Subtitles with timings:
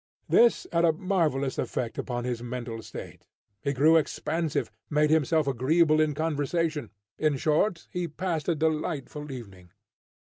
[0.27, 3.27] This had a marvellous effect upon his mental state.
[3.61, 6.89] He grew expansive, made himself agreeable in conversation,
[7.19, 9.69] in short, he passed a delightful evening.